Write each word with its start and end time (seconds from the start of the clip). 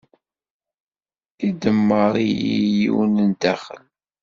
Idemmer-iyi 1.47 2.57
yiwen 2.77 3.13
ɣer 3.25 3.31
daxel. 3.41 3.83